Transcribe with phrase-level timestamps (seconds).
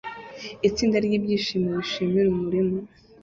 [0.67, 2.77] Itsinda ryibyishimo bishimira umurima